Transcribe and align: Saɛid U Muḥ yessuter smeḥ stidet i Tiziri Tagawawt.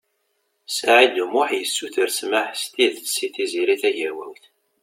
Saɛid 0.75 1.15
U 1.23 1.25
Muḥ 1.33 1.49
yessuter 1.55 2.09
smeḥ 2.17 2.47
stidet 2.63 3.15
i 3.25 3.27
Tiziri 3.35 3.75
Tagawawt. 3.81 4.43